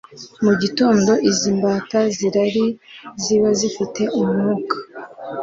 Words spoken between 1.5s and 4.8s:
mbata z’irari ziba zifite umwuka